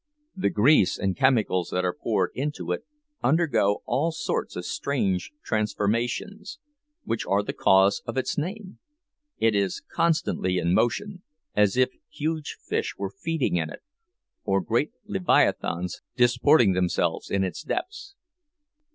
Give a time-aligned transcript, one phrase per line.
[0.35, 2.85] The grease and chemicals that are poured into it
[3.21, 6.57] undergo all sorts of strange transformations,
[7.03, 8.79] which are the cause of its name;
[9.37, 11.21] it is constantly in motion,
[11.55, 13.83] as if huge fish were feeding in it,
[14.43, 18.15] or great leviathans disporting themselves in its depths.